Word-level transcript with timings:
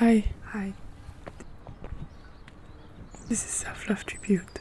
Hi. 0.00 0.24
Hi. 0.52 0.72
This 3.28 3.44
is 3.44 3.50
Self 3.50 3.86
Love 3.86 4.06
Tribute. 4.06 4.60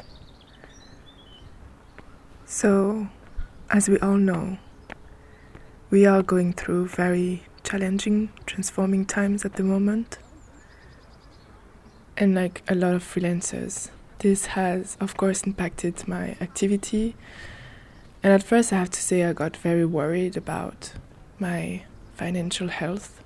So, 2.44 3.08
as 3.70 3.88
we 3.88 3.98
all 4.00 4.18
know, 4.18 4.58
we 5.90 6.06
are 6.06 6.22
going 6.22 6.52
through 6.52 6.90
very 6.90 7.44
challenging, 7.64 8.34
transforming 8.48 9.06
times 9.06 9.46
at 9.46 9.54
the 9.54 9.64
moment. 9.64 10.18
And 12.18 12.36
like 12.36 12.62
a 12.68 12.76
lot 12.76 12.96
of 12.96 13.04
freelancers, 13.06 13.92
this 14.18 14.48
has, 14.48 14.98
of 15.00 15.16
course, 15.16 15.44
impacted 15.44 16.06
my 16.06 16.36
activity. 16.42 17.16
And 18.22 18.34
at 18.34 18.44
first, 18.44 18.74
I 18.74 18.80
have 18.80 18.90
to 18.90 19.02
say, 19.02 19.24
I 19.24 19.32
got 19.32 19.56
very 19.56 19.86
worried 19.86 20.36
about 20.36 20.92
my 21.40 21.84
financial 22.18 22.68
health. 22.68 23.19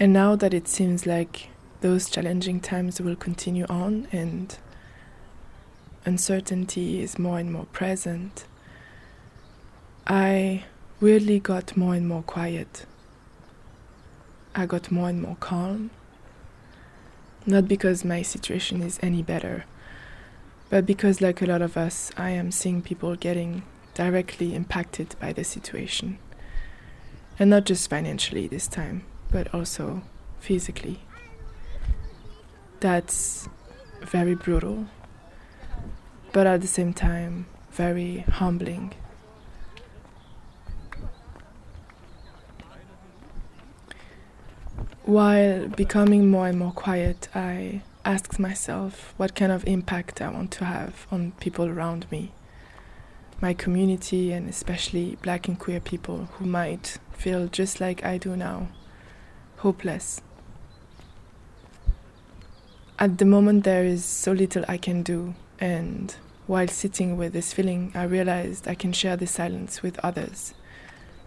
And 0.00 0.14
now 0.14 0.34
that 0.34 0.54
it 0.54 0.66
seems 0.66 1.04
like 1.04 1.50
those 1.82 2.08
challenging 2.08 2.58
times 2.58 3.02
will 3.02 3.16
continue 3.16 3.66
on 3.68 4.08
and 4.10 4.56
uncertainty 6.06 7.02
is 7.02 7.18
more 7.18 7.38
and 7.38 7.52
more 7.52 7.66
present, 7.66 8.46
I 10.06 10.64
weirdly 11.00 11.38
got 11.38 11.76
more 11.76 11.94
and 11.94 12.08
more 12.08 12.22
quiet. 12.22 12.86
I 14.54 14.64
got 14.64 14.90
more 14.90 15.10
and 15.10 15.20
more 15.20 15.36
calm. 15.38 15.90
Not 17.44 17.68
because 17.68 18.02
my 18.02 18.22
situation 18.22 18.82
is 18.82 18.98
any 19.02 19.22
better, 19.22 19.66
but 20.70 20.86
because, 20.86 21.20
like 21.20 21.42
a 21.42 21.46
lot 21.46 21.60
of 21.60 21.76
us, 21.76 22.10
I 22.16 22.30
am 22.30 22.50
seeing 22.52 22.80
people 22.80 23.16
getting 23.16 23.64
directly 23.92 24.54
impacted 24.54 25.14
by 25.20 25.34
the 25.34 25.44
situation. 25.44 26.18
And 27.38 27.50
not 27.50 27.66
just 27.66 27.90
financially 27.90 28.46
this 28.46 28.66
time, 28.66 29.04
but 29.30 29.52
also 29.54 30.02
physically. 30.40 31.00
That's 32.80 33.48
very 34.02 34.34
brutal, 34.34 34.86
but 36.32 36.46
at 36.46 36.60
the 36.60 36.66
same 36.66 36.92
time, 36.94 37.46
very 37.72 38.24
humbling. 38.28 38.94
While 45.04 45.68
becoming 45.68 46.30
more 46.30 46.46
and 46.46 46.58
more 46.58 46.72
quiet, 46.72 47.28
I 47.34 47.82
asked 48.04 48.38
myself 48.38 49.12
what 49.16 49.34
kind 49.34 49.52
of 49.52 49.66
impact 49.66 50.22
I 50.22 50.30
want 50.30 50.52
to 50.52 50.64
have 50.64 51.06
on 51.10 51.32
people 51.32 51.66
around 51.66 52.06
me, 52.10 52.32
my 53.40 53.52
community, 53.52 54.32
and 54.32 54.48
especially 54.48 55.18
black 55.22 55.48
and 55.48 55.58
queer 55.58 55.80
people 55.80 56.28
who 56.34 56.46
might 56.46 56.98
feel 57.12 57.48
just 57.48 57.80
like 57.80 58.04
I 58.04 58.18
do 58.18 58.36
now, 58.36 58.68
hopeless. 59.60 60.20
At 62.98 63.16
the 63.16 63.24
moment, 63.24 63.64
there 63.64 63.84
is 63.84 64.04
so 64.04 64.32
little 64.32 64.64
I 64.68 64.76
can 64.76 65.02
do, 65.02 65.34
and 65.58 66.14
while 66.46 66.68
sitting 66.68 67.16
with 67.16 67.32
this 67.32 67.52
feeling, 67.52 67.92
I 67.94 68.02
realized 68.02 68.68
I 68.68 68.74
can 68.74 68.92
share 68.92 69.16
this 69.16 69.30
silence 69.30 69.82
with 69.82 69.98
others 70.00 70.52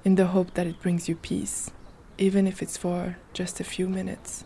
in 0.05 0.15
the 0.15 0.27
hope 0.27 0.53
that 0.53 0.67
it 0.67 0.81
brings 0.81 1.09
you 1.09 1.15
peace 1.15 1.71
even 2.17 2.47
if 2.47 2.61
it's 2.61 2.77
for 2.77 3.17
just 3.33 3.59
a 3.59 3.63
few 3.63 3.89
minutes. 3.89 4.43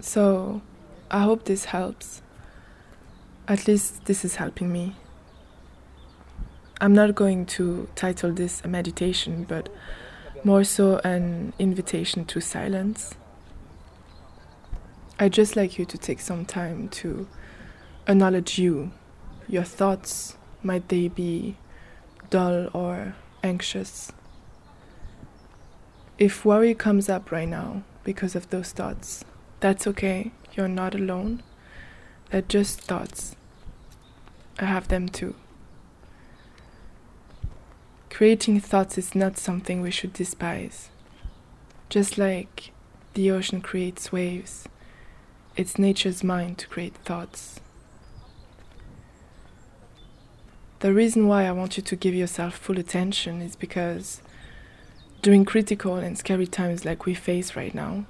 So, 0.00 0.62
I 1.10 1.22
hope 1.22 1.44
this 1.44 1.66
helps. 1.66 2.22
At 3.46 3.66
least 3.66 4.06
this 4.06 4.24
is 4.24 4.36
helping 4.36 4.72
me. 4.72 4.96
I'm 6.80 6.92
not 6.92 7.14
going 7.14 7.46
to 7.46 7.88
title 7.94 8.32
this 8.32 8.60
a 8.64 8.68
meditation, 8.68 9.44
but 9.48 9.68
more 10.44 10.62
so 10.62 10.98
an 10.98 11.54
invitation 11.58 12.26
to 12.26 12.40
silence. 12.40 13.14
I'd 15.18 15.32
just 15.32 15.56
like 15.56 15.78
you 15.78 15.86
to 15.86 15.96
take 15.96 16.20
some 16.20 16.44
time 16.44 16.88
to 17.00 17.26
acknowledge 18.06 18.58
you, 18.58 18.92
your 19.48 19.64
thoughts. 19.64 20.36
Might 20.62 20.88
they 20.88 21.08
be 21.08 21.56
dull 22.30 22.68
or 22.74 23.14
anxious. 23.42 24.12
If 26.18 26.44
worry 26.44 26.74
comes 26.74 27.08
up 27.08 27.32
right 27.32 27.48
now 27.48 27.82
because 28.02 28.34
of 28.34 28.50
those 28.50 28.72
thoughts, 28.72 29.24
that's 29.60 29.86
okay. 29.86 30.32
You're 30.52 30.68
not 30.68 30.94
alone. 30.94 31.42
They're 32.30 32.42
just 32.42 32.80
thoughts. 32.82 33.34
I 34.58 34.66
have 34.66 34.88
them 34.88 35.08
too. 35.08 35.34
Creating 38.14 38.60
thoughts 38.60 38.96
is 38.96 39.16
not 39.16 39.36
something 39.36 39.80
we 39.80 39.90
should 39.90 40.12
despise. 40.12 40.88
Just 41.88 42.16
like 42.16 42.70
the 43.14 43.28
ocean 43.28 43.60
creates 43.60 44.12
waves, 44.12 44.68
it's 45.56 45.80
nature's 45.80 46.22
mind 46.22 46.56
to 46.58 46.68
create 46.68 46.94
thoughts. 46.98 47.58
The 50.78 50.92
reason 50.92 51.26
why 51.26 51.44
I 51.44 51.50
want 51.50 51.76
you 51.76 51.82
to 51.82 51.96
give 51.96 52.14
yourself 52.14 52.54
full 52.54 52.78
attention 52.78 53.42
is 53.42 53.56
because 53.56 54.22
during 55.20 55.44
critical 55.44 55.96
and 55.96 56.16
scary 56.16 56.46
times 56.46 56.84
like 56.84 57.06
we 57.06 57.14
face 57.14 57.56
right 57.56 57.74
now, 57.74 58.06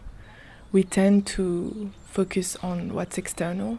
we 0.71 0.85
tend 0.85 1.27
to 1.29 1.93
focus 2.05 2.57
on 2.57 2.93
what's 2.93 3.17
external 3.17 3.79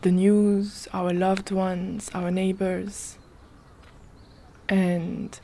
the 0.00 0.10
news, 0.10 0.88
our 0.94 1.12
loved 1.12 1.50
ones, 1.50 2.10
our 2.14 2.30
neighbors. 2.30 3.18
And 4.70 5.38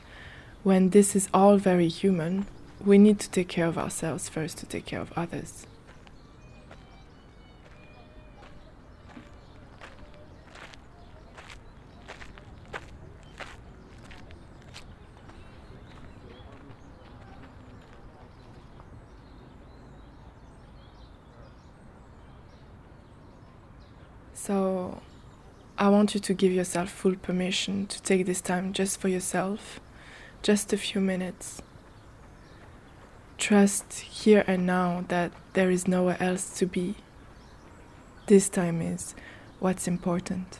when 0.63 0.91
this 0.91 1.13
is 1.13 1.27
all 1.33 1.57
very 1.57 1.89
human, 1.89 2.47
we 2.83 2.97
need 2.97 3.19
to 3.19 3.29
take 3.29 3.49
care 3.49 3.67
of 3.67 3.77
ourselves 3.77 4.29
first 4.29 4.57
to 4.59 4.65
take 4.65 4.85
care 4.85 5.01
of 5.01 5.11
others. 5.17 5.67
So 24.33 25.01
I 25.77 25.89
want 25.89 26.13
you 26.13 26.19
to 26.19 26.33
give 26.33 26.51
yourself 26.51 26.89
full 26.89 27.15
permission 27.15 27.87
to 27.87 28.01
take 28.01 28.25
this 28.25 28.41
time 28.41 28.73
just 28.73 28.99
for 28.99 29.07
yourself, 29.07 29.79
just 30.41 30.73
a 30.73 30.77
few 30.77 30.99
minutes. 30.99 31.61
Trust 33.37 33.93
here 33.99 34.43
and 34.47 34.65
now 34.65 35.05
that 35.09 35.31
there 35.53 35.69
is 35.69 35.87
nowhere 35.87 36.17
else 36.19 36.57
to 36.57 36.65
be. 36.65 36.95
This 38.25 38.49
time 38.49 38.81
is 38.81 39.13
what's 39.59 39.87
important. 39.87 40.59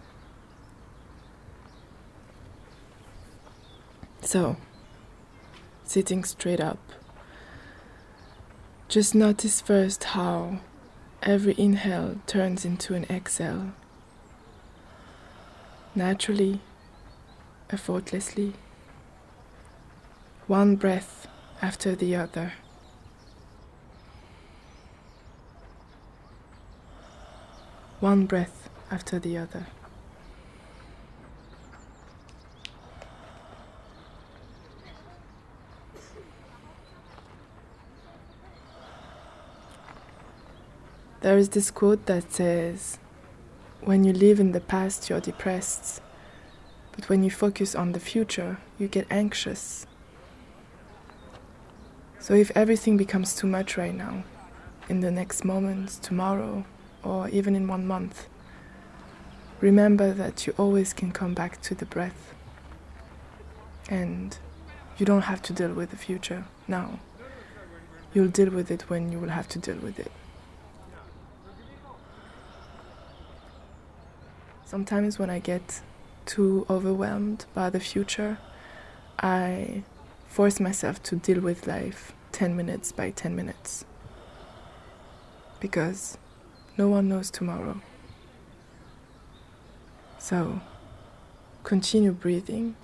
So, 4.21 4.57
sitting 5.83 6.23
straight 6.23 6.59
up, 6.59 6.79
just 8.87 9.15
notice 9.15 9.61
first 9.61 10.03
how 10.03 10.59
Every 11.23 11.55
inhale 11.57 12.17
turns 12.27 12.63
into 12.63 12.93
an 12.93 13.05
exhale. 13.09 13.73
Naturally, 15.97 16.61
effortlessly. 17.71 18.53
One 20.45 20.75
breath 20.75 21.25
after 21.59 21.95
the 21.95 22.15
other. 22.15 22.53
One 27.99 28.27
breath 28.27 28.69
after 28.91 29.17
the 29.17 29.39
other. 29.39 29.65
There 41.21 41.39
is 41.39 41.49
this 41.49 41.71
quote 41.71 42.05
that 42.05 42.31
says, 42.31 42.99
When 43.87 44.03
you 44.03 44.11
live 44.11 44.41
in 44.41 44.51
the 44.51 44.59
past, 44.59 45.09
you're 45.09 45.21
depressed. 45.21 46.01
But 46.91 47.07
when 47.07 47.23
you 47.23 47.31
focus 47.31 47.73
on 47.73 47.93
the 47.93 48.01
future, 48.01 48.57
you 48.77 48.89
get 48.89 49.07
anxious. 49.09 49.87
So 52.19 52.33
if 52.33 52.51
everything 52.53 52.97
becomes 52.97 53.33
too 53.33 53.47
much 53.47 53.77
right 53.77 53.95
now, 53.95 54.25
in 54.89 54.99
the 54.99 55.09
next 55.09 55.45
moment, 55.45 56.03
tomorrow, 56.03 56.65
or 57.01 57.29
even 57.29 57.55
in 57.55 57.69
one 57.69 57.87
month, 57.87 58.27
remember 59.61 60.11
that 60.11 60.45
you 60.45 60.53
always 60.57 60.91
can 60.91 61.13
come 61.13 61.33
back 61.33 61.61
to 61.61 61.73
the 61.73 61.85
breath. 61.85 62.33
And 63.87 64.37
you 64.97 65.05
don't 65.05 65.29
have 65.31 65.41
to 65.43 65.53
deal 65.53 65.71
with 65.71 65.91
the 65.91 65.95
future 65.95 66.43
now. 66.67 66.99
You'll 68.13 68.27
deal 68.27 68.49
with 68.49 68.69
it 68.69 68.89
when 68.89 69.13
you 69.13 69.19
will 69.19 69.29
have 69.29 69.47
to 69.47 69.59
deal 69.59 69.77
with 69.77 69.97
it. 69.97 70.11
Sometimes 74.67 75.17
when 75.17 75.29
I 75.29 75.39
get 75.39 75.79
too 76.25 76.65
overwhelmed 76.69 77.45
by 77.53 77.69
the 77.69 77.79
future, 77.79 78.37
I 79.17 79.83
force 80.27 80.59
myself 80.59 81.01
to 81.03 81.15
deal 81.15 81.39
with 81.39 81.67
life 81.67 82.11
10 82.33 82.53
minutes 82.53 82.91
by 82.91 83.11
10 83.11 83.33
minutes. 83.33 83.85
Because 85.61 86.17
no 86.77 86.89
one 86.89 87.07
knows 87.07 87.31
tomorrow. 87.31 87.79
So, 90.19 90.59
continue 91.63 92.11
breathing. 92.11 92.75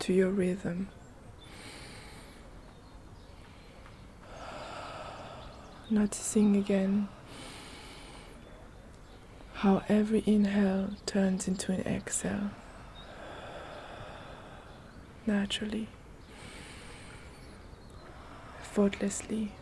To 0.00 0.12
your 0.14 0.30
rhythm. 0.30 0.88
Noticing 5.90 6.56
again 6.56 7.08
how 9.54 9.82
every 9.88 10.22
inhale 10.26 10.90
turns 11.04 11.46
into 11.46 11.72
an 11.72 11.82
exhale 11.82 12.50
naturally, 15.26 15.86
effortlessly. 18.60 19.52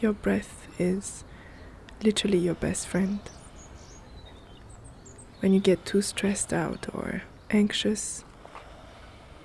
Your 0.00 0.12
breath 0.12 0.61
is 0.78 1.24
literally 2.02 2.38
your 2.38 2.54
best 2.54 2.86
friend. 2.86 3.20
When 5.40 5.52
you 5.52 5.60
get 5.60 5.84
too 5.84 6.02
stressed 6.02 6.52
out 6.52 6.86
or 6.94 7.22
anxious, 7.50 8.24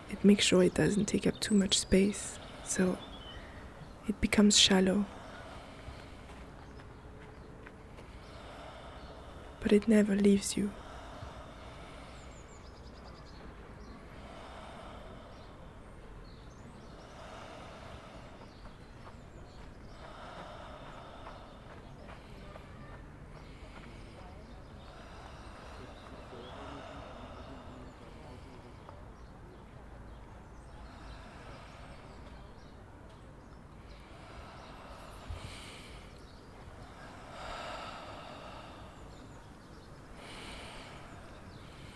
it 0.10 0.24
makes 0.24 0.46
sure 0.46 0.64
it 0.64 0.74
doesn't 0.74 1.06
take 1.06 1.28
up 1.28 1.40
too 1.40 1.56
much 1.56 1.78
space, 1.78 2.40
so 2.64 2.98
it 4.08 4.20
becomes 4.22 4.58
shallow. 4.58 5.06
But 9.60 9.74
it 9.74 9.88
never 9.88 10.16
leaves 10.16 10.56
you. 10.56 10.72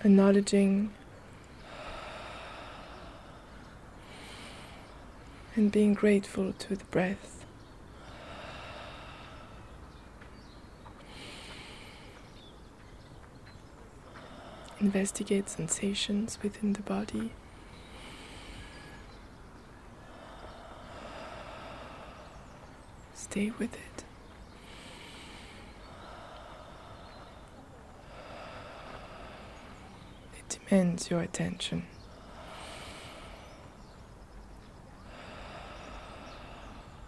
Acknowledging 0.04 0.92
and 5.56 5.72
being 5.72 5.94
grateful 5.94 6.54
to 6.54 6.76
the 6.76 6.86
breath. 6.86 7.46
Investigate 14.80 15.48
sensations 15.50 16.40
within 16.42 16.74
the 16.74 16.82
body. 16.82 17.32
Stay 23.14 23.52
with 23.60 23.76
it. 23.76 24.04
Demands 30.72 31.10
your 31.10 31.20
attention. 31.20 31.84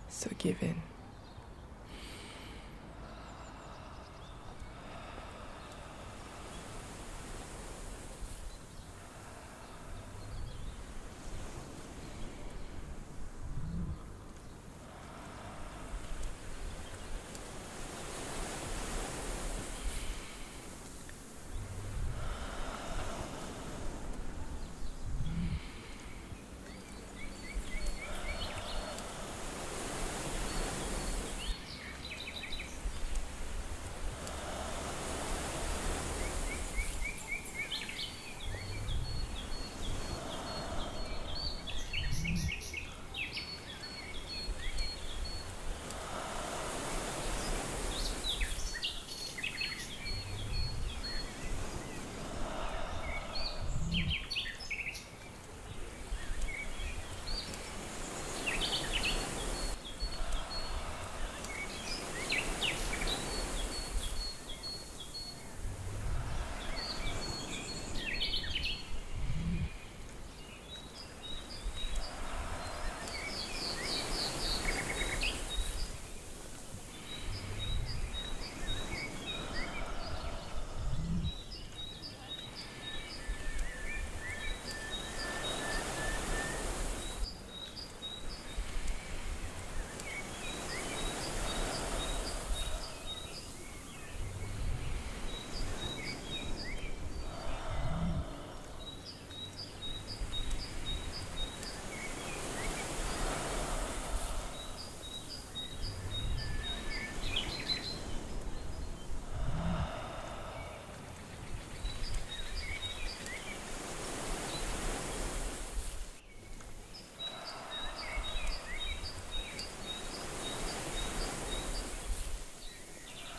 So 0.09 0.29
give 0.37 0.61
in. 0.61 0.92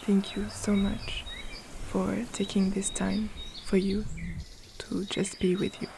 Thank 0.07 0.37
you 0.37 0.51
so 0.51 0.75
much 0.77 1.25
for 1.87 2.27
taking 2.33 2.71
this 2.71 2.91
time 2.91 3.31
for 3.65 3.79
you 3.79 4.05
to 4.79 5.05
just 5.07 5.41
be 5.41 5.57
with 5.57 5.81
you. 5.81 5.89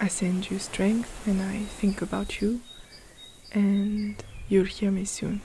I 0.00 0.08
send 0.08 0.50
you 0.50 0.58
strength 0.58 1.26
and 1.26 1.40
I 1.40 1.60
think 1.60 2.02
about 2.02 2.40
you, 2.40 2.60
and 3.52 4.22
you'll 4.48 4.64
hear 4.64 4.90
me 4.90 5.04
soon. 5.04 5.40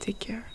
Take 0.00 0.18
care. 0.18 0.51